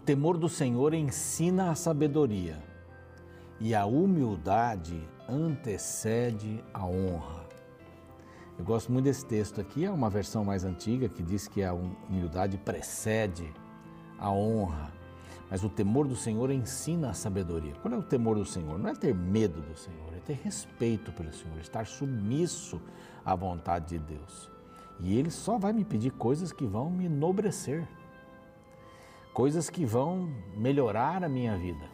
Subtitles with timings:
[0.00, 2.58] O temor do Senhor ensina a sabedoria
[3.60, 7.46] e a humildade antecede a honra.
[8.58, 11.74] Eu gosto muito desse texto aqui, é uma versão mais antiga que diz que a
[11.74, 13.52] humildade precede
[14.18, 14.90] a honra.
[15.50, 17.74] Mas o temor do Senhor ensina a sabedoria.
[17.82, 18.78] Qual é o temor do Senhor?
[18.78, 22.80] Não é ter medo do Senhor, é ter respeito pelo Senhor, estar submisso
[23.22, 24.50] à vontade de Deus.
[24.98, 27.86] E Ele só vai me pedir coisas que vão me enobrecer
[29.32, 31.88] coisas que vão melhorar a minha vida.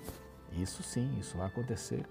[0.52, 2.06] Isso sim, isso vai acontecer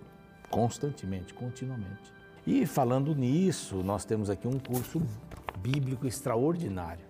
[0.49, 2.13] constantemente, continuamente.
[2.45, 5.01] E falando nisso, nós temos aqui um curso
[5.57, 7.03] bíblico extraordinário.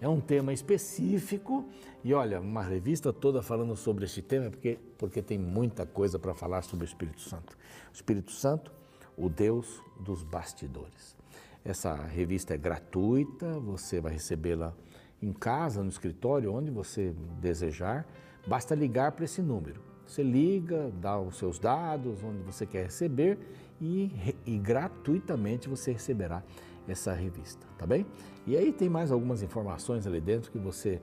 [0.00, 1.64] É um tema específico
[2.04, 6.34] e olha, uma revista toda falando sobre este tema, porque, porque tem muita coisa para
[6.34, 7.56] falar sobre o Espírito Santo.
[7.90, 8.72] O Espírito Santo,
[9.16, 11.16] o Deus dos bastidores.
[11.64, 14.74] Essa revista é gratuita, você vai recebê-la
[15.22, 18.06] em casa, no escritório, onde você desejar,
[18.46, 19.80] basta ligar para esse número.
[20.06, 23.38] Você liga, dá os seus dados, onde você quer receber
[23.80, 26.42] e, e gratuitamente você receberá
[26.88, 28.04] essa revista, tá bem?
[28.46, 31.00] E aí tem mais algumas informações ali dentro que você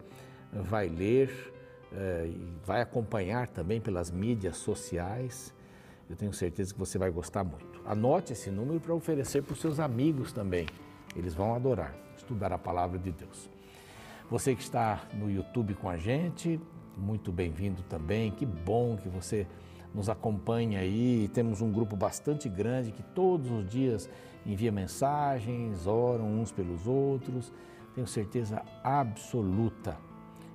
[0.51, 1.53] vai ler
[1.93, 5.53] é, e vai acompanhar também pelas mídias sociais.
[6.09, 7.81] Eu tenho certeza que você vai gostar muito.
[7.85, 10.67] Anote esse número para oferecer para os seus amigos também.
[11.15, 11.95] Eles vão adorar
[12.29, 13.49] estudar a palavra de Deus.
[14.29, 16.61] Você que está no YouTube com a gente,
[16.95, 18.29] muito bem-vindo também.
[18.29, 19.47] Que bom que você
[19.91, 21.27] nos acompanha aí.
[21.33, 24.07] Temos um grupo bastante grande que todos os dias
[24.45, 27.51] envia mensagens, oram uns pelos outros.
[27.95, 29.97] Tenho certeza absoluta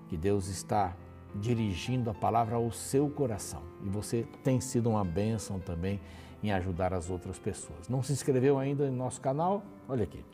[0.08, 0.96] que Deus está
[1.34, 6.00] dirigindo a palavra ao seu coração e você tem sido uma bênção também
[6.44, 7.88] em ajudar as outras pessoas.
[7.88, 9.64] Não se inscreveu ainda no nosso canal?
[9.88, 10.24] Olha aqui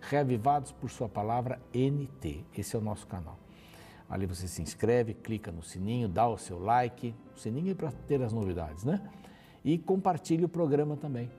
[0.00, 2.44] Reavivados por Sua Palavra NT.
[2.56, 3.38] Esse é o nosso canal.
[4.08, 7.14] Ali você se inscreve, clica no sininho, dá o seu like.
[7.36, 9.02] O sininho é para ter as novidades, né?
[9.64, 11.30] E compartilhe o programa também,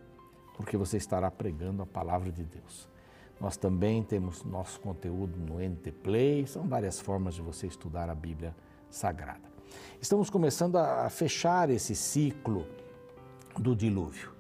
[0.56, 2.88] porque você estará pregando a palavra de Deus.
[3.40, 8.14] Nós também temos nosso conteúdo no NT Play, são várias formas de você estudar a
[8.14, 8.54] Bíblia
[8.90, 9.50] Sagrada.
[10.02, 12.68] Estamos começando a fechar esse ciclo
[13.58, 14.32] do dilúvio,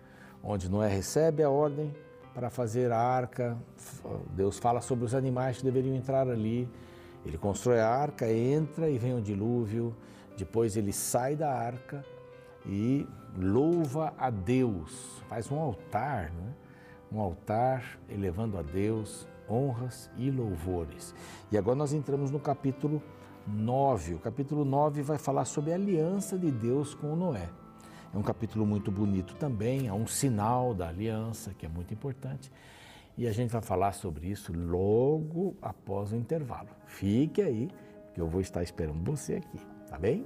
[0.43, 1.93] onde Noé recebe a ordem
[2.33, 3.57] para fazer a arca.
[4.35, 6.69] Deus fala sobre os animais que deveriam entrar ali.
[7.25, 9.95] Ele constrói a arca, entra e vem o dilúvio.
[10.37, 12.03] Depois ele sai da arca
[12.65, 13.07] e
[13.37, 16.53] louva a Deus, faz um altar, né?
[17.11, 21.13] um altar elevando a Deus honras e louvores.
[21.51, 23.01] E agora nós entramos no capítulo
[23.47, 24.15] 9.
[24.15, 27.49] O capítulo 9 vai falar sobre a aliança de Deus com Noé.
[28.13, 32.51] É um capítulo muito bonito também, é um sinal da aliança, que é muito importante.
[33.17, 36.69] E a gente vai falar sobre isso logo após o intervalo.
[36.85, 37.69] Fique aí,
[38.13, 39.59] que eu vou estar esperando você aqui,
[39.89, 40.25] tá bem?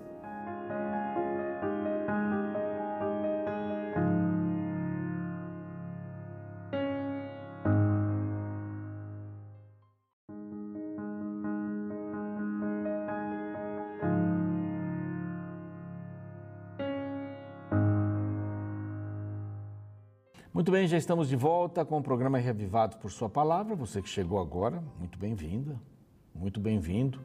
[20.93, 23.75] Já estamos de volta com o programa Reavivados por Sua Palavra.
[23.75, 25.81] Você que chegou agora, muito bem-vinda,
[26.35, 27.19] muito bem-vindo.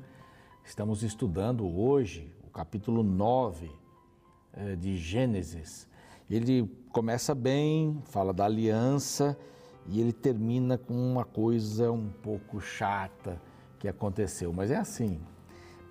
[0.65, 3.71] Estamos estudando hoje o capítulo 9
[4.55, 5.87] eh, de Gênesis.
[6.31, 9.39] Ele começa bem, fala da aliança
[9.87, 13.39] e ele termina com uma coisa um pouco chata
[13.79, 14.51] que aconteceu.
[14.51, 15.21] Mas é assim,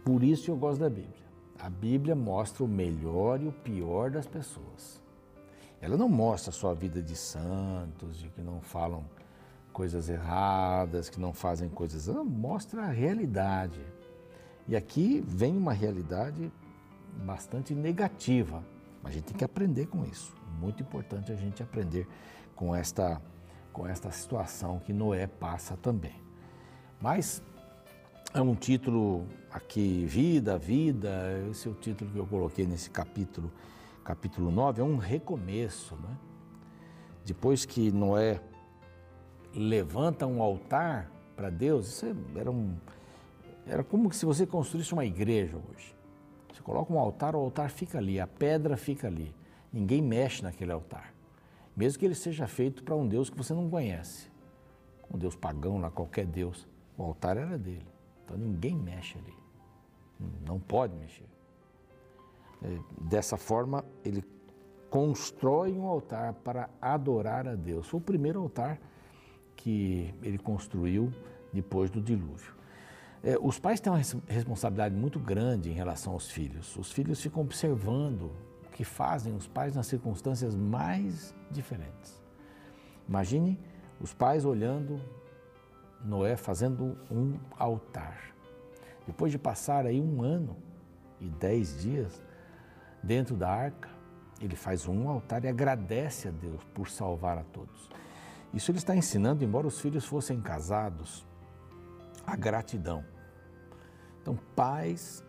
[0.03, 1.27] por isso eu gosto da Bíblia.
[1.59, 5.05] A Bíblia mostra o melhor e o pior das pessoas.
[5.87, 9.05] Ela não mostra só a vida de santos, de que não falam
[9.71, 12.09] coisas erradas, que não fazem coisas.
[12.09, 13.79] Ela mostra a realidade.
[14.67, 16.51] E aqui vem uma realidade
[17.23, 18.62] bastante negativa.
[19.01, 20.35] A gente tem que aprender com isso.
[20.59, 22.06] Muito importante a gente aprender
[22.53, 23.21] com esta,
[23.71, 26.21] com esta situação que Noé passa também.
[27.00, 27.41] Mas
[28.33, 33.50] é um título aqui, Vida, Vida, esse é o título que eu coloquei nesse capítulo
[34.07, 35.98] capítulo 9, é um recomeço.
[35.98, 36.18] Né?
[37.25, 38.39] Depois que Noé
[39.54, 42.77] levanta um altar para Deus, isso era, um,
[43.65, 45.94] era como se você construísse uma igreja hoje.
[46.54, 49.36] Você coloca um altar, o altar fica ali, a pedra fica ali.
[49.74, 51.13] Ninguém mexe naquele altar.
[51.75, 54.31] Mesmo que ele seja feito para um Deus que você não conhece.
[55.13, 56.65] Um Deus pagão lá, qualquer Deus.
[56.98, 57.86] O altar era dele.
[58.24, 59.33] Então ninguém mexe ali.
[60.45, 61.37] Não pode mexer.
[62.67, 64.23] É, dessa forma, ele
[64.89, 67.87] constrói um altar para adorar a Deus.
[67.87, 68.77] Foi o primeiro altar
[69.55, 71.11] que ele construiu
[71.53, 72.53] depois do dilúvio.
[73.23, 76.75] É, os pais têm uma responsabilidade muito grande em relação aos filhos.
[76.75, 78.31] Os filhos ficam observando
[78.65, 82.21] o que fazem os pais nas circunstâncias mais diferentes.
[83.07, 83.57] Imagine
[83.99, 85.01] os pais olhando
[86.03, 88.35] Noé fazendo um altar.
[89.05, 90.55] Depois de passar aí um ano
[91.19, 92.21] e dez dias
[93.03, 93.89] dentro da arca,
[94.41, 97.89] ele faz um altar e agradece a Deus por salvar a todos.
[98.53, 101.25] Isso ele está ensinando, embora os filhos fossem casados,
[102.25, 103.03] a gratidão.
[104.21, 105.23] Então, pais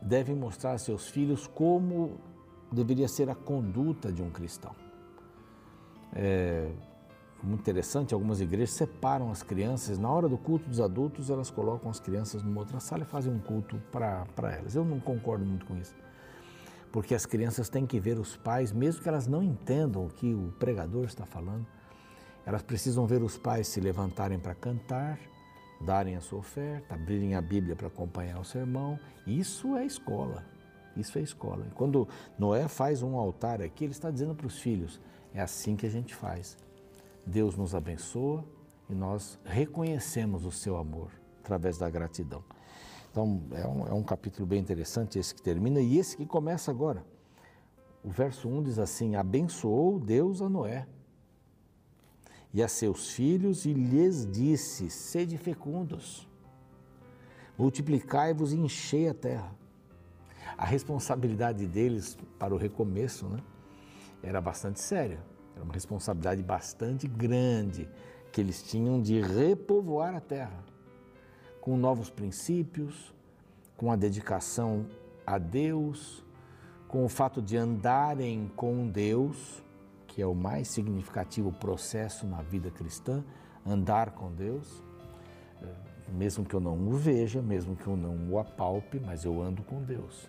[0.00, 2.18] devem mostrar a seus filhos como
[2.70, 4.74] deveria ser a conduta de um cristão.
[6.14, 6.70] É
[7.42, 11.90] muito interessante, algumas igrejas separam as crianças, na hora do culto dos adultos, elas colocam
[11.90, 14.76] as crianças numa outra sala e fazem um culto para elas.
[14.76, 15.94] Eu não concordo muito com isso
[16.92, 20.34] porque as crianças têm que ver os pais, mesmo que elas não entendam o que
[20.34, 21.66] o pregador está falando,
[22.44, 25.18] elas precisam ver os pais se levantarem para cantar,
[25.80, 28.98] darem a sua oferta, abrirem a Bíblia para acompanhar o sermão.
[29.26, 30.44] Isso é escola.
[30.96, 31.66] Isso é escola.
[31.66, 32.06] E quando
[32.38, 35.00] Noé faz um altar aqui, ele está dizendo para os filhos:
[35.32, 36.58] é assim que a gente faz.
[37.24, 38.44] Deus nos abençoa
[38.90, 41.10] e nós reconhecemos o seu amor
[41.40, 42.44] através da gratidão.
[43.12, 46.70] Então, é um, é um capítulo bem interessante esse que termina e esse que começa
[46.70, 47.04] agora.
[48.02, 50.88] O verso 1 diz assim: Abençoou Deus a Noé
[52.54, 56.26] e a seus filhos e lhes disse: Sede fecundos,
[57.58, 59.54] multiplicai-vos e enchei a terra.
[60.56, 63.40] A responsabilidade deles para o recomeço né,
[64.22, 65.22] era bastante séria,
[65.54, 67.86] era uma responsabilidade bastante grande
[68.32, 70.71] que eles tinham de repovoar a terra
[71.62, 73.14] com novos princípios,
[73.76, 74.84] com a dedicação
[75.24, 76.24] a Deus,
[76.88, 79.62] com o fato de andarem com Deus,
[80.08, 83.24] que é o mais significativo processo na vida cristã,
[83.64, 84.82] andar com Deus,
[85.62, 85.66] eh,
[86.08, 89.62] mesmo que eu não o veja, mesmo que eu não o apalpe, mas eu ando
[89.62, 90.28] com Deus.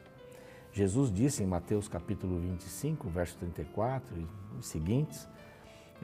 [0.72, 5.28] Jesus disse em Mateus capítulo 25, verso 34 e seguintes,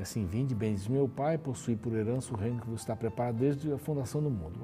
[0.02, 3.72] assim, vinde bens meu Pai, possui por herança o reino que vos está preparado desde
[3.72, 4.60] a fundação do mundo.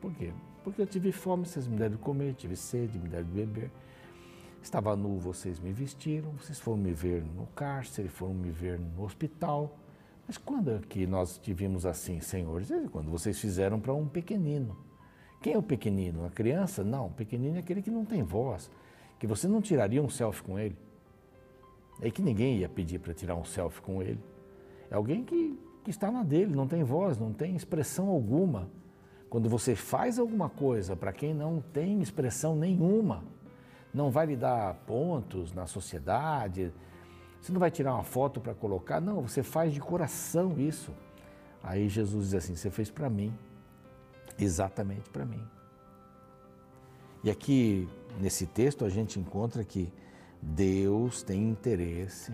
[0.00, 0.32] Por quê?
[0.62, 3.70] Porque eu tive fome, vocês me deram de comer, tive sede, me deram de beber.
[4.62, 9.04] Estava nu, vocês me vestiram, vocês foram me ver no cárcere, foram me ver no
[9.04, 9.78] hospital.
[10.26, 12.62] Mas quando é que nós tivemos assim, Senhor?
[12.92, 14.76] Quando vocês fizeram para um pequenino.
[15.40, 16.26] Quem é o pequenino?
[16.26, 16.82] A criança?
[16.82, 18.70] Não, o pequenino é aquele que não tem voz,
[19.18, 20.76] que você não tiraria um selfie com ele.
[22.00, 24.20] É que ninguém ia pedir para tirar um selfie com ele.
[24.90, 28.68] É alguém que, que está na dele, não tem voz, não tem expressão alguma.
[29.28, 33.24] Quando você faz alguma coisa para quem não tem expressão nenhuma,
[33.92, 36.72] não vai lhe dar pontos na sociedade,
[37.40, 40.92] você não vai tirar uma foto para colocar, não, você faz de coração isso.
[41.62, 43.36] Aí Jesus diz assim: Você fez para mim,
[44.38, 45.42] exatamente para mim.
[47.22, 47.88] E aqui,
[48.20, 49.92] nesse texto, a gente encontra que
[50.40, 52.32] Deus tem interesse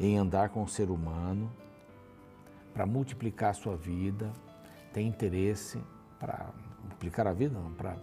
[0.00, 1.52] em andar com o ser humano
[2.72, 4.32] para multiplicar a sua vida,
[4.92, 5.82] tem interesse
[6.18, 6.50] para
[6.82, 7.96] multiplicar a vida, não, para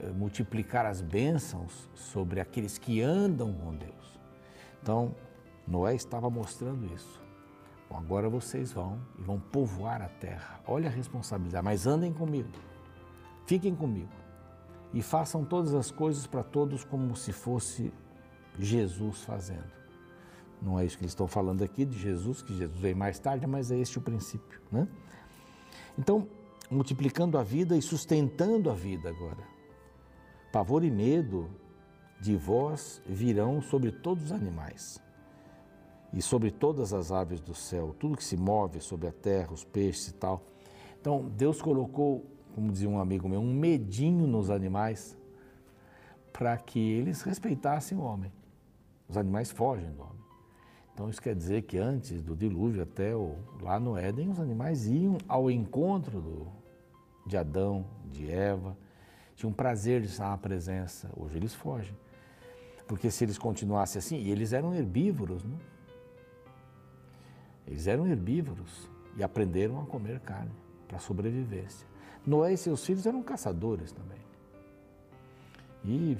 [0.00, 4.20] eh, multiplicar as bênçãos sobre aqueles que andam com Deus.
[4.82, 5.14] Então,
[5.66, 7.22] Noé estava mostrando isso.
[7.88, 10.60] Bom, agora vocês vão e vão povoar a terra.
[10.66, 12.50] Olha a responsabilidade, mas andem comigo.
[13.46, 14.12] Fiquem comigo.
[14.92, 17.92] E façam todas as coisas para todos como se fosse
[18.58, 19.72] Jesus fazendo.
[20.62, 23.46] Não é isso que eles estão falando aqui de Jesus, que Jesus veio mais tarde,
[23.46, 24.88] mas é este o princípio, né?
[25.98, 26.26] Então,
[26.70, 29.44] multiplicando a vida e sustentando a vida agora.
[30.52, 31.50] Pavor e medo
[32.20, 35.00] de vós virão sobre todos os animais
[36.12, 39.64] e sobre todas as aves do céu, tudo que se move sobre a terra, os
[39.64, 40.42] peixes e tal.
[41.00, 42.24] Então, Deus colocou,
[42.54, 45.16] como dizia um amigo meu, um medinho nos animais
[46.32, 48.32] para que eles respeitassem o homem.
[49.08, 50.23] Os animais fogem do homem.
[50.94, 54.86] Então isso quer dizer que antes do dilúvio, até o, lá no Éden, os animais
[54.86, 56.46] iam ao encontro do,
[57.26, 58.78] de Adão, de Eva,
[59.34, 61.10] tinham prazer de estar na presença.
[61.16, 61.96] Hoje eles fogem.
[62.86, 65.56] Porque se eles continuassem assim, e eles eram herbívoros, né?
[67.66, 70.52] Eles eram herbívoros e aprenderam a comer carne
[70.86, 71.88] para sobrevivência.
[72.24, 74.18] Noé e seus filhos eram caçadores também.
[75.84, 76.16] E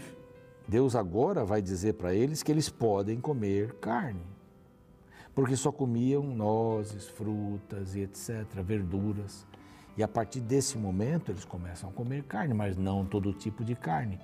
[0.66, 4.33] Deus agora vai dizer para eles que eles podem comer carne
[5.34, 9.46] porque só comiam nozes, frutas e etc., verduras.
[9.96, 13.74] E a partir desse momento eles começam a comer carne, mas não todo tipo de
[13.74, 14.18] carne.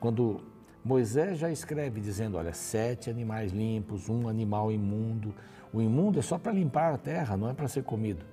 [0.00, 0.40] Quando
[0.84, 5.34] Moisés já escreve dizendo: olha, sete animais limpos, um animal imundo.
[5.72, 8.24] O imundo é só para limpar a terra, não é para ser comido.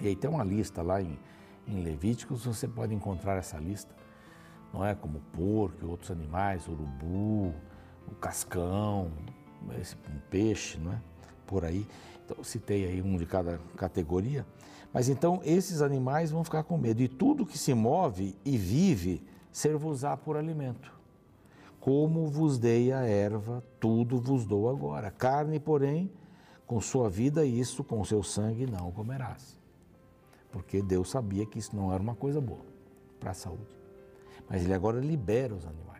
[0.00, 1.18] E aí tem uma lista lá em,
[1.66, 3.92] em Levíticos você pode encontrar essa lista,
[4.72, 4.94] não é?
[4.94, 7.52] Como porco outros animais, urubu,
[8.06, 9.10] o cascão,
[9.78, 11.00] esse, um peixe, não é?
[11.46, 11.86] Por aí.
[12.24, 14.46] Então, citei aí um de cada categoria.
[14.92, 17.02] Mas então esses animais vão ficar com medo.
[17.02, 19.22] E tudo que se move e vive,
[19.52, 20.92] ser-vos-á por alimento.
[21.80, 25.10] Como vos dei a erva, tudo vos dou agora.
[25.10, 26.10] Carne, porém,
[26.66, 29.58] com sua vida, isso com seu sangue não comerás.
[30.50, 32.64] Porque Deus sabia que isso não era uma coisa boa
[33.20, 33.76] para a saúde.
[34.48, 35.97] Mas ele agora libera os animais.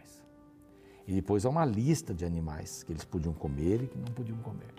[1.09, 4.37] E depois há uma lista de animais que eles podiam comer e que não podiam
[4.41, 4.75] comer.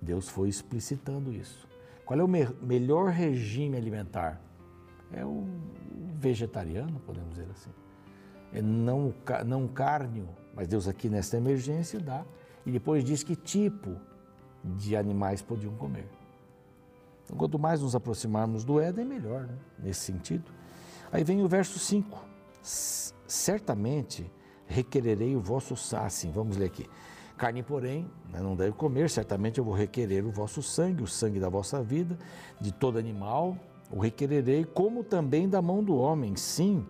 [0.00, 1.66] Deus foi explicitando isso.
[2.06, 4.40] Qual é o me melhor regime alimentar?
[5.12, 5.48] É o
[6.14, 7.70] vegetariano, podemos dizer assim.
[8.52, 9.12] É não,
[9.44, 12.24] não cárneo, mas Deus aqui nesta emergência dá.
[12.64, 13.96] E depois diz que tipo
[14.62, 16.08] de animais podiam comer.
[17.24, 19.58] Então, quanto mais nos aproximarmos do Éden, melhor, né?
[19.80, 20.52] nesse sentido.
[21.10, 22.24] Aí vem o verso 5.
[22.62, 24.30] Certamente
[24.68, 26.86] requererei o vosso assim, vamos ler aqui.
[27.36, 31.40] Carne, porém, né, não deve comer, certamente eu vou requerer o vosso sangue, o sangue
[31.40, 32.18] da vossa vida,
[32.60, 33.56] de todo animal,
[33.90, 36.36] o requererei, como também da mão do homem.
[36.36, 36.84] Sim,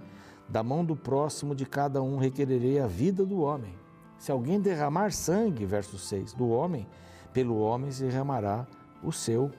[0.49, 3.75] da mão do próximo de cada um requererei a vida do homem.
[4.19, 6.87] Se alguém derramar sangue, verso 6, do homem,
[7.33, 8.67] pelo homem se derramará
[9.03, 9.51] o seu.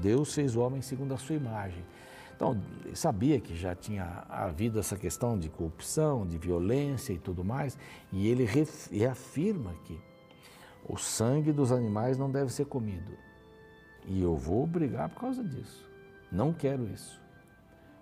[0.00, 1.84] Deus fez o homem segundo a sua imagem.
[2.38, 2.56] Então,
[2.94, 7.76] sabia que já tinha havido essa questão de corrupção, de violência e tudo mais,
[8.12, 8.48] e ele
[8.92, 10.00] reafirma que
[10.88, 13.10] o sangue dos animais não deve ser comido.
[14.06, 15.84] E eu vou brigar por causa disso.
[16.30, 17.20] Não quero isso.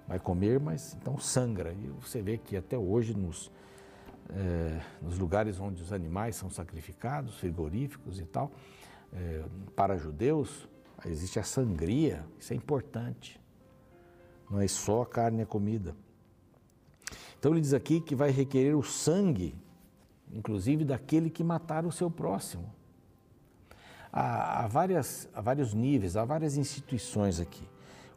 [0.07, 1.73] Vai comer, mas então sangra.
[1.73, 3.51] E você vê que até hoje nos,
[4.29, 8.53] é, nos lugares onde os animais são sacrificados, frigoríficos e tal,
[9.15, 10.69] é, para judeus,
[11.07, 12.23] existe a sangria.
[12.39, 13.46] Isso é importante.
[14.51, 15.95] Não é só a carne a comida.
[17.39, 19.55] Então ele diz aqui que vai requerer o sangue
[20.33, 22.73] inclusive daquele que matar o seu próximo.
[24.13, 27.69] Há, há, várias, há vários níveis, há várias instituições aqui.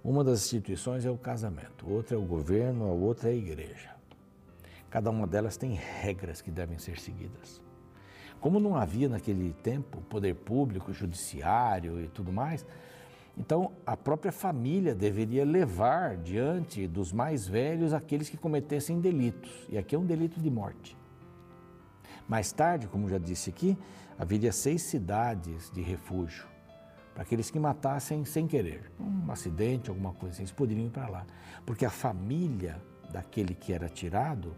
[0.03, 3.89] Uma das instituições é o casamento, outra é o governo, a outra é a igreja.
[4.89, 7.61] Cada uma delas tem regras que devem ser seguidas.
[8.39, 12.65] Como não havia naquele tempo poder público, judiciário e tudo mais,
[13.39, 19.65] então a própria família deveria levar diante dos mais velhos aqueles que cometessem delitos.
[19.69, 20.97] E aqui é um delito de morte.
[22.27, 23.77] Mais tarde, como já disse aqui,
[24.17, 26.47] haveria seis cidades de refúgio
[27.13, 31.07] para aqueles que matassem sem querer, um acidente, alguma coisa assim, eles poderiam ir para
[31.09, 31.25] lá,
[31.65, 32.81] porque a família
[33.11, 34.55] daquele que era tirado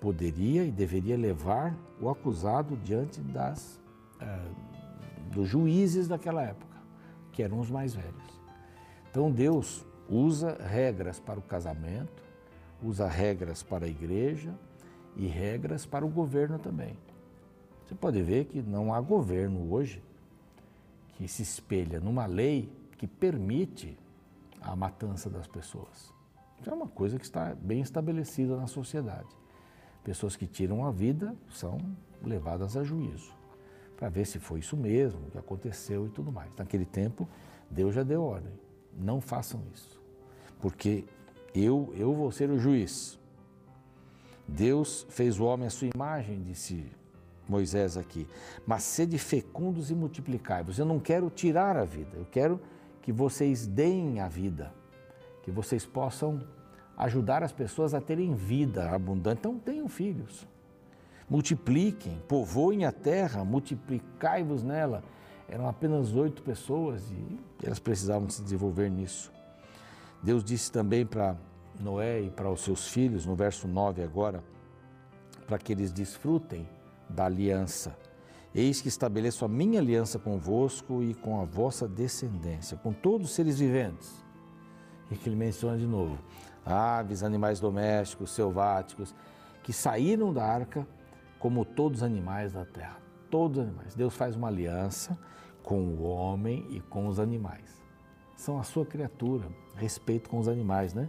[0.00, 3.80] poderia e deveria levar o acusado diante das
[4.20, 4.54] uh,
[5.32, 6.65] dos juízes daquela época,
[7.36, 8.40] que eram os mais velhos.
[9.10, 12.22] Então Deus usa regras para o casamento,
[12.82, 14.54] usa regras para a igreja,
[15.16, 16.96] e regras para o governo também.
[17.84, 20.02] Você pode ver que não há governo hoje
[21.16, 23.98] que se espelha numa lei que permite
[24.60, 26.12] a matança das pessoas.
[26.60, 29.28] Isso é uma coisa que está bem estabelecida na sociedade.
[30.02, 31.78] Pessoas que tiram a vida são
[32.22, 33.36] levadas a juízo
[33.96, 36.50] para ver se foi isso mesmo, o que aconteceu e tudo mais.
[36.56, 37.28] Naquele tempo,
[37.70, 38.52] Deus já deu ordem:
[38.96, 40.00] não façam isso,
[40.60, 41.04] porque
[41.54, 43.18] eu, eu vou ser o juiz.
[44.46, 46.86] Deus fez o homem à sua imagem, disse
[47.48, 48.28] Moisés aqui.
[48.66, 50.78] Mas sede fecundos e multiplicai-vos.
[50.78, 52.60] Eu não quero tirar a vida, eu quero
[53.02, 54.72] que vocês deem a vida,
[55.42, 56.46] que vocês possam
[56.96, 59.38] ajudar as pessoas a terem vida abundante.
[59.40, 60.46] Então tenham filhos.
[61.28, 65.02] Multipliquem, povoem a terra, multiplicai-vos nela.
[65.48, 69.32] Eram apenas oito pessoas e elas precisavam se desenvolver nisso.
[70.22, 71.36] Deus disse também para
[71.80, 74.42] Noé e para os seus filhos, no verso 9 agora,
[75.46, 76.68] para que eles desfrutem
[77.08, 77.96] da aliança.
[78.54, 83.34] Eis que estabeleço a minha aliança convosco e com a vossa descendência, com todos os
[83.34, 84.24] seres viventes.
[85.10, 86.18] E que ele menciona de novo:
[86.64, 89.14] aves, animais domésticos, selváticos,
[89.62, 90.86] que saíram da arca
[91.38, 92.98] como todos os animais da terra.
[93.30, 93.94] Todos os animais.
[93.94, 95.18] Deus faz uma aliança
[95.62, 97.82] com o homem e com os animais.
[98.36, 101.08] São a sua criatura, respeito com os animais, né?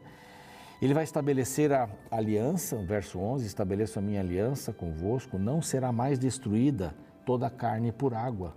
[0.81, 6.19] Ele vai estabelecer a aliança, verso 11: Estabeleço a minha aliança convosco, não será mais
[6.19, 8.55] destruída toda a carne por água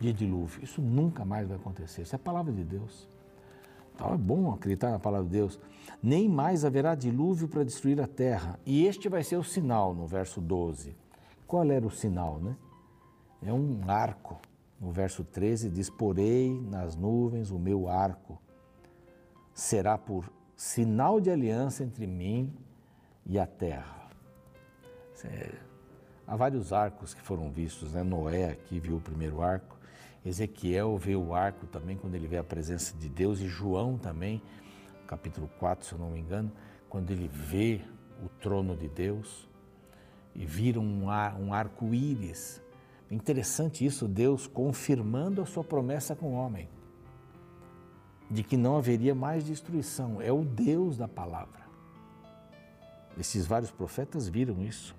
[0.00, 0.62] de dilúvio.
[0.62, 2.02] Isso nunca mais vai acontecer.
[2.02, 3.08] Isso é a palavra de Deus.
[3.94, 5.58] Então é bom acreditar na palavra de Deus.
[6.02, 8.58] Nem mais haverá dilúvio para destruir a terra.
[8.64, 10.96] E este vai ser o sinal, no verso 12.
[11.48, 12.54] Qual era o sinal, né?
[13.42, 14.38] É um arco.
[14.78, 18.38] No verso 13 diz: Porei nas nuvens o meu arco.
[19.54, 22.54] Será por sinal de aliança entre mim
[23.24, 24.10] e a terra.
[26.26, 28.02] Há vários arcos que foram vistos, né?
[28.02, 29.78] Noé aqui viu o primeiro arco,
[30.24, 34.42] Ezequiel vê o arco também quando ele vê a presença de Deus, e João também,
[35.06, 36.52] capítulo 4, se eu não me engano,
[36.88, 37.80] quando ele vê
[38.22, 39.47] o trono de Deus
[40.38, 42.62] e vira um, ar, um arco-íris.
[43.10, 46.68] Interessante isso, Deus confirmando a sua promessa com o homem,
[48.30, 50.22] de que não haveria mais destruição.
[50.22, 51.66] É o Deus da palavra.
[53.18, 54.94] Esses vários profetas viram isso.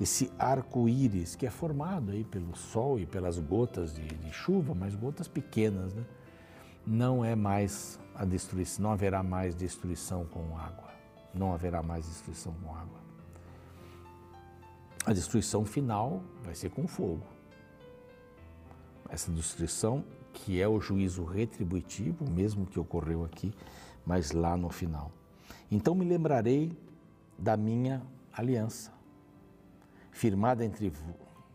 [0.00, 4.94] Esse arco-íris que é formado aí pelo sol e pelas gotas de, de chuva, mas
[4.94, 6.04] gotas pequenas, né?
[6.86, 10.88] não é mais a destruição, não haverá mais destruição com água.
[11.34, 13.07] Não haverá mais destruição com água.
[15.08, 17.22] A destruição final vai ser com fogo.
[19.08, 23.50] Essa destruição que é o juízo retributivo, mesmo que ocorreu aqui,
[24.04, 25.10] mas lá no final.
[25.70, 26.76] Então me lembrarei
[27.38, 28.92] da minha aliança,
[30.10, 30.92] firmada entre,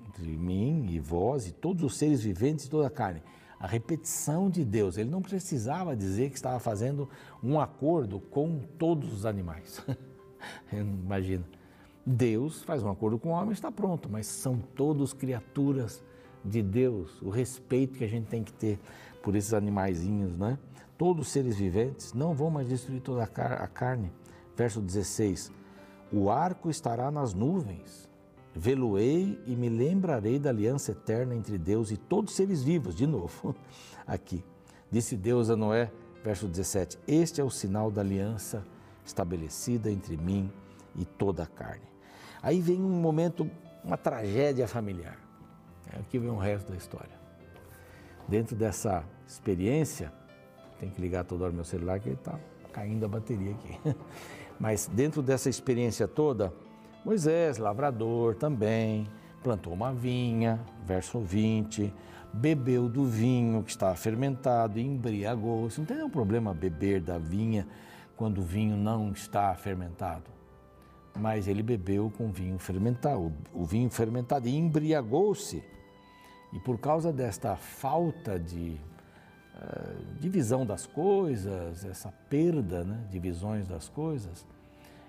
[0.07, 3.21] entre mim e vós e todos os seres viventes e toda a carne.
[3.59, 7.07] A repetição de Deus, ele não precisava dizer que estava fazendo
[7.43, 9.79] um acordo com todos os animais.
[10.73, 11.45] Imagina.
[12.05, 16.03] Deus faz um acordo com o homem está pronto, mas são todos criaturas
[16.43, 18.77] de Deus, o respeito que a gente tem que ter
[19.21, 20.59] por esses animaizinhos, né?
[20.97, 24.11] Todos os seres viventes não vão mais destruir toda a carne.
[24.55, 25.51] Verso 16:
[26.11, 28.09] O arco estará nas nuvens,
[28.53, 32.95] vê-lo-ei e me lembrarei da aliança eterna entre Deus e todos os seres vivos.
[32.95, 33.55] De novo,
[34.05, 34.43] aqui.
[34.91, 35.89] Disse Deus a Noé,
[36.21, 38.65] verso 17: Este é o sinal da aliança
[39.05, 40.51] estabelecida entre mim
[40.95, 41.92] e toda a carne.
[42.43, 43.49] Aí vem um momento,
[43.81, 45.17] uma tragédia familiar.
[45.97, 47.23] Aqui vem o resto da história.
[48.27, 50.11] Dentro dessa experiência,
[50.77, 52.37] tem que ligar toda hora meu celular que ele está
[52.73, 53.95] caindo a bateria aqui.
[54.59, 56.53] Mas dentro dessa experiência toda,
[57.05, 59.07] Moisés, lavrador também,
[59.41, 61.93] plantou uma vinha, verso 20,
[62.33, 65.79] bebeu do vinho que estava fermentado embriagou-se.
[65.79, 67.65] Não tem nenhum problema beber da vinha
[68.17, 70.33] quando o vinho não está fermentado
[71.15, 75.63] mas ele bebeu com vinho fermentado, o vinho fermentado e embriagou-se.
[76.51, 78.77] E por causa desta falta de
[79.55, 84.45] uh, divisão das coisas, essa perda né, de visões das coisas,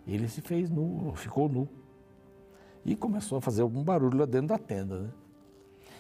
[0.07, 1.69] ele se fez nu, ficou nu.
[2.85, 5.01] E começou a fazer algum barulho lá dentro da tenda.
[5.01, 5.11] Né?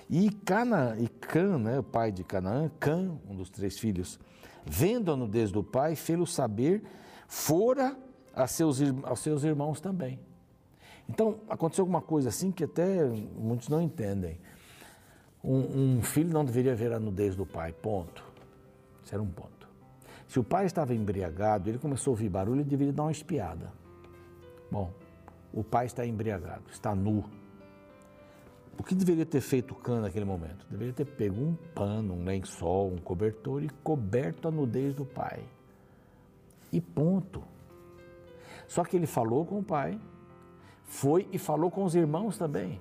[0.08, 4.18] E Cana, e Can, né, o pai de Canaã, Can, um dos três filhos,
[4.66, 6.82] vendo a nudez do pai, fê-lo saber,
[7.26, 7.96] fora
[8.34, 10.18] a seus, aos seus irmãos também.
[11.08, 14.38] Então, aconteceu alguma coisa assim que até muitos não entendem.
[15.42, 18.24] Um, um, filho não deveria ver a nudez do pai, ponto.
[19.02, 19.68] Isso era um ponto.
[20.26, 23.70] Se o pai estava embriagado, ele começou a ouvir barulho, ele deveria dar uma espiada.
[24.70, 24.90] Bom,
[25.52, 27.24] o pai está embriagado, está nu.
[28.78, 30.66] O que deveria ter feito o Cã naquele momento?
[30.68, 35.44] Deveria ter pego um pano, um lençol, um cobertor e coberto a nudez do pai.
[36.72, 37.42] E ponto.
[38.66, 40.00] Só que ele falou com o pai,
[40.84, 42.80] foi e falou com os irmãos também.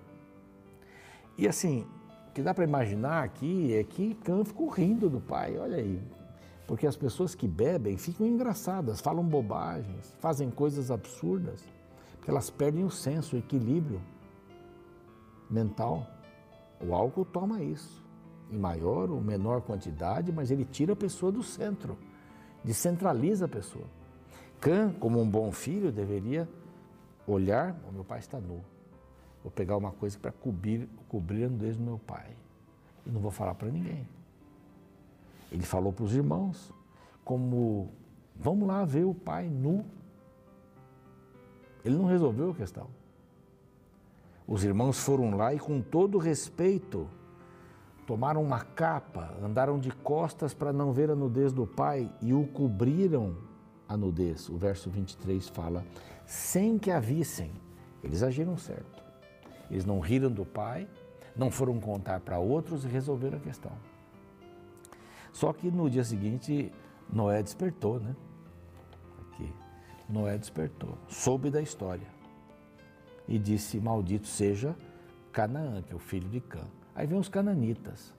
[1.38, 1.86] E assim,
[2.28, 6.02] o que dá para imaginar aqui é que Cã ficou rindo do pai, olha aí.
[6.68, 11.64] Porque as pessoas que bebem ficam engraçadas, falam bobagens, fazem coisas absurdas,
[12.16, 14.02] porque elas perdem o senso, o equilíbrio
[15.50, 16.08] mental.
[16.80, 18.04] O álcool toma isso,
[18.50, 21.98] em maior ou menor quantidade, mas ele tira a pessoa do centro,
[22.64, 23.86] descentraliza a pessoa.
[24.64, 26.48] Cã, como um bom filho, deveria
[27.28, 28.64] olhar: o meu pai está nu.
[29.44, 32.34] Vou pegar uma coisa para cobrir, cobrir a nudez do meu pai.
[33.06, 34.08] E não vou falar para ninguém.
[35.52, 36.72] Ele falou para os irmãos,
[37.26, 37.90] como:
[38.38, 39.84] vamos lá ver o pai nu.
[41.84, 42.88] Ele não resolveu a questão.
[44.48, 47.10] Os irmãos foram lá e, com todo respeito,
[48.08, 52.48] tomaram uma capa, andaram de costas para não ver a nudez do pai e o
[52.48, 53.52] cobriram
[53.88, 54.50] a nudez.
[54.50, 55.86] O verso 23 fala:
[56.26, 57.52] sem que a vissem.
[58.04, 59.04] Eles agiram certo.
[59.72, 60.88] Eles não riram do pai,
[61.36, 63.72] não foram contar para outros e resolveram a questão.
[65.32, 66.72] Só que no dia seguinte,
[67.12, 68.16] Noé despertou, né?
[69.22, 69.52] Aqui.
[70.08, 72.08] Noé despertou, soube da história
[73.28, 74.76] e disse: Maldito seja
[75.32, 76.64] Canaã, que é o filho de Cã.
[76.94, 78.14] Aí vem os cananitas.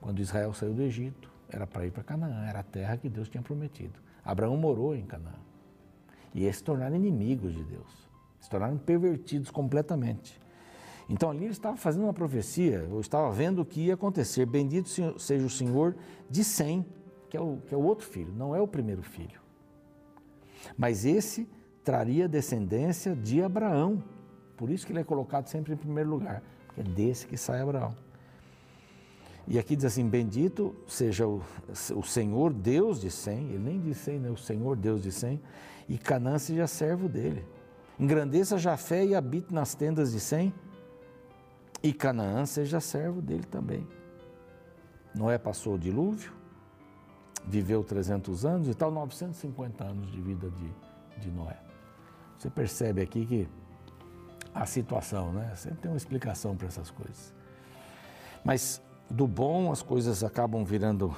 [0.00, 3.28] Quando Israel saiu do Egito, era para ir para Canaã, era a terra que Deus
[3.28, 4.05] tinha prometido.
[4.26, 5.36] Abraão morou em Canaã.
[6.34, 8.10] E eles se tornaram inimigos de Deus,
[8.40, 10.38] se tornaram pervertidos completamente.
[11.08, 14.44] Então ali ele estava fazendo uma profecia, eu estava vendo o que ia acontecer.
[14.44, 15.96] Bendito seja o Senhor
[16.28, 16.84] de Sem,
[17.30, 19.40] que é o, que é o outro filho, não é o primeiro filho.
[20.76, 21.48] Mas esse
[21.84, 24.02] traria descendência de Abraão.
[24.56, 27.60] Por isso que ele é colocado sempre em primeiro lugar, porque é desse que sai
[27.60, 27.94] Abraão.
[29.48, 31.40] E aqui diz assim: Bendito seja o,
[31.94, 34.30] o Senhor Deus de Sem, ele nem diz Sem, né?
[34.30, 35.40] O Senhor Deus de Sem,
[35.88, 37.44] e Canaã seja servo dele.
[37.98, 40.52] Engrandeça Jafé e habite nas tendas de Sem,
[41.82, 43.86] e Canaã seja servo dele também.
[45.14, 46.32] Noé passou o dilúvio,
[47.46, 51.56] viveu 300 anos e tal, 950 anos de vida de, de Noé.
[52.36, 53.48] Você percebe aqui que
[54.52, 55.54] a situação, né?
[55.54, 57.32] Sempre tem uma explicação para essas coisas.
[58.44, 61.14] Mas do bom as coisas acabam virando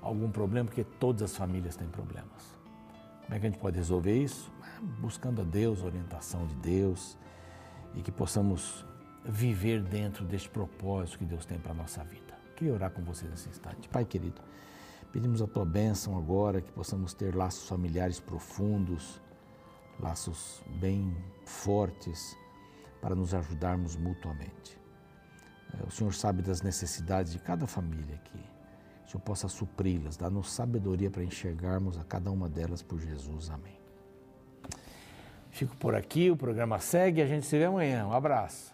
[0.00, 2.52] algum problema, porque todas as famílias têm problemas.
[3.24, 4.52] Como é que a gente pode resolver isso?
[5.00, 7.16] Buscando a Deus, a orientação de Deus
[7.94, 8.84] e que possamos
[9.24, 12.34] viver dentro deste propósito que Deus tem para a nossa vida.
[12.56, 13.88] Queria orar com vocês nesse instante.
[13.88, 14.40] Pai querido,
[15.12, 19.20] pedimos a tua bênção agora, que possamos ter laços familiares profundos,
[20.00, 22.36] laços bem fortes,
[23.00, 24.81] para nos ajudarmos mutuamente.
[25.78, 28.40] É, o Senhor sabe das necessidades de cada família aqui.
[29.06, 33.50] O Senhor possa supri-las, dar-nos sabedoria para enxergarmos a cada uma delas por Jesus.
[33.50, 33.80] Amém.
[35.50, 38.06] Fico por aqui, o programa segue e a gente se vê amanhã.
[38.06, 38.72] Um abraço.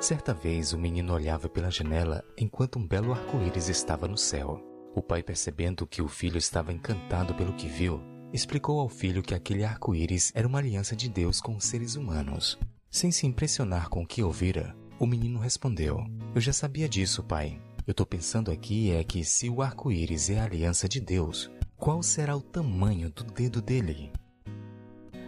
[0.00, 4.60] Certa vez o menino olhava pela janela enquanto um belo arco-íris estava no céu.
[4.94, 9.34] O pai, percebendo que o filho estava encantado pelo que viu, explicou ao filho que
[9.34, 12.58] aquele arco-íris era uma aliança de Deus com os seres humanos.
[12.94, 17.60] Sem se impressionar com o que ouvira, o menino respondeu: Eu já sabia disso, pai.
[17.84, 22.04] Eu estou pensando aqui é que se o arco-íris é a aliança de Deus, qual
[22.04, 24.12] será o tamanho do dedo dele?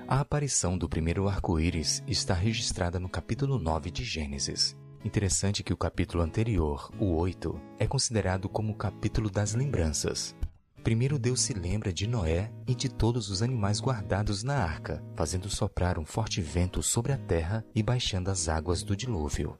[0.06, 4.76] A aparição do primeiro arco-íris está registrada no capítulo 9 de Gênesis.
[5.04, 10.36] Interessante que o capítulo anterior, o 8, é considerado como o capítulo das lembranças.
[10.86, 15.50] Primeiro Deus se lembra de Noé e de todos os animais guardados na arca, fazendo
[15.50, 19.58] soprar um forte vento sobre a terra e baixando as águas do dilúvio.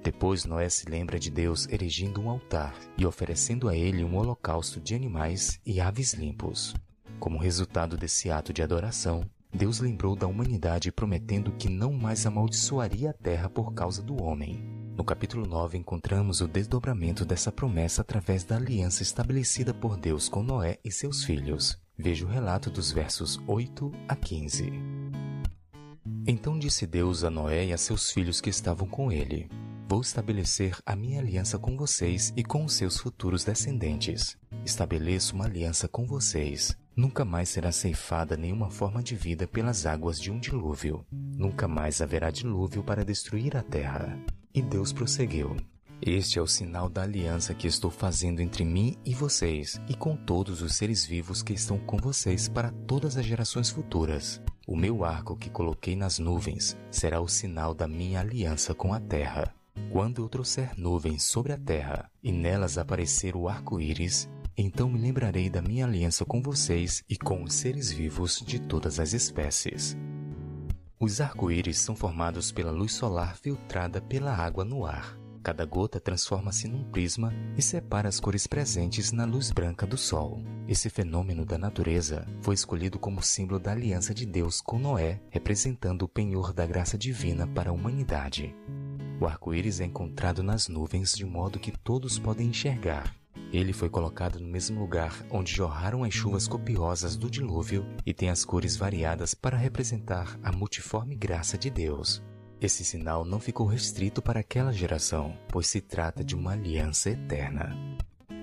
[0.00, 4.80] Depois Noé se lembra de Deus erigindo um altar e oferecendo a ele um holocausto
[4.80, 6.72] de animais e aves limpos.
[7.18, 13.10] Como resultado desse ato de adoração, Deus lembrou da humanidade prometendo que não mais amaldiçoaria
[13.10, 14.79] a terra por causa do homem.
[15.00, 20.42] No capítulo 9 encontramos o desdobramento dessa promessa através da aliança estabelecida por Deus com
[20.42, 21.80] Noé e seus filhos.
[21.96, 24.70] Veja o relato dos versos 8 a 15.
[26.26, 29.48] Então disse Deus a Noé e a seus filhos que estavam com ele:
[29.88, 34.36] Vou estabelecer a minha aliança com vocês e com os seus futuros descendentes.
[34.66, 36.76] Estabeleço uma aliança com vocês.
[36.94, 41.06] Nunca mais será ceifada nenhuma forma de vida pelas águas de um dilúvio.
[41.10, 44.14] Nunca mais haverá dilúvio para destruir a terra.
[44.52, 45.56] E Deus prosseguiu:
[46.02, 50.16] Este é o sinal da aliança que estou fazendo entre mim e vocês, e com
[50.16, 54.42] todos os seres vivos que estão com vocês para todas as gerações futuras.
[54.66, 58.98] O meu arco que coloquei nas nuvens será o sinal da minha aliança com a
[58.98, 59.54] terra.
[59.92, 65.48] Quando eu trouxer nuvens sobre a terra e nelas aparecer o arco-íris, então me lembrarei
[65.48, 69.96] da minha aliança com vocês e com os seres vivos de todas as espécies.
[71.02, 75.18] Os arco-íris são formados pela luz solar filtrada pela água no ar.
[75.42, 80.42] Cada gota transforma-se num prisma e separa as cores presentes na luz branca do Sol.
[80.68, 86.02] Esse fenômeno da natureza foi escolhido como símbolo da aliança de Deus com Noé, representando
[86.02, 88.54] o penhor da graça divina para a humanidade.
[89.18, 93.19] O arco-íris é encontrado nas nuvens de modo que todos podem enxergar.
[93.52, 98.30] Ele foi colocado no mesmo lugar onde jorraram as chuvas copiosas do dilúvio e tem
[98.30, 102.22] as cores variadas para representar a multiforme graça de Deus.
[102.60, 107.76] Esse sinal não ficou restrito para aquela geração, pois se trata de uma aliança eterna.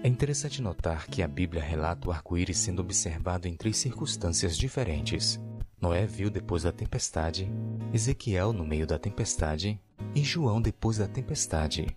[0.04, 5.39] É interessante notar que a Bíblia relata o arco-íris sendo observado em três circunstâncias diferentes.
[5.80, 7.50] Noé viu depois da tempestade,
[7.93, 9.80] Ezequiel no meio da tempestade
[10.13, 11.96] e João depois da tempestade.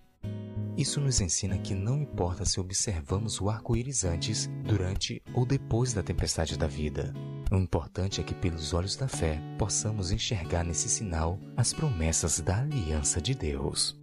[0.77, 6.01] Isso nos ensina que não importa se observamos o arco-íris antes, durante ou depois da
[6.01, 7.13] tempestade da vida.
[7.51, 12.61] O importante é que, pelos olhos da fé, possamos enxergar nesse sinal as promessas da
[12.61, 14.00] aliança de Deus.